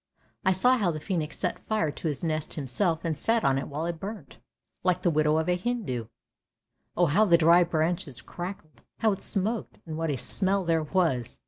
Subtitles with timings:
[0.43, 3.67] I saw how the phcenix set fire to his nest himself and sat on it
[3.67, 4.37] while it burnt,
[4.81, 6.07] like the widow of a Hindoo.
[6.97, 11.37] Oh how the dry branches crackled, how it smoked, and what a smell there was.